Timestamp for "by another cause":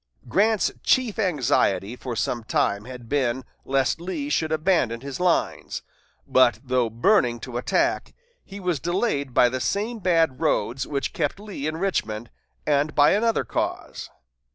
12.95-14.09